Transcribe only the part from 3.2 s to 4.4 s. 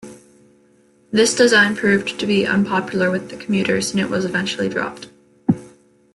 the commuters, and it was